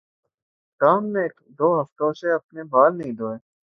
Tom 0.81 1.01
نے 1.13 1.23
دو 1.59 1.69
ہفتوں 1.77 2.11
سے 2.19 2.27
اپنے 2.31 2.61
بال 2.71 2.91
نہیں 2.97 3.13
دھوئے 3.19 3.37